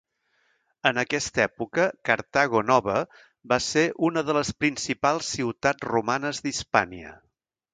En 0.91 0.99
aquesta 1.01 1.41
època 1.43 1.83
Cartago 2.09 2.61
Nova 2.69 2.95
va 3.53 3.61
ser 3.67 3.83
una 4.09 4.25
de 4.31 4.37
les 4.39 4.51
principals 4.65 5.29
ciutats 5.37 5.89
romanes 5.93 6.43
d'Hispània. 6.49 7.15